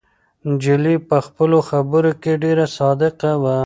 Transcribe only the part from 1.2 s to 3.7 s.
خپلو خبرو کې ډېره صادقه وه.